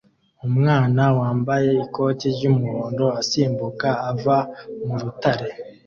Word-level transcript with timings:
Umwana 0.47 1.03
wambaye 1.19 1.69
ikoti 1.83 2.25
ry'umuhondo 2.35 3.05
asimbuka 3.21 3.89
ava 4.11 4.37
mu 4.85 4.95
rutare 5.01 5.47